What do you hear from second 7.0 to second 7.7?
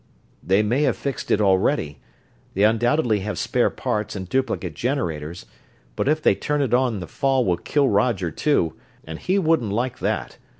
the fall will